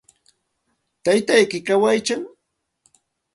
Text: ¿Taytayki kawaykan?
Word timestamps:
¿Taytayki 1.03 1.57
kawaykan? 1.67 2.21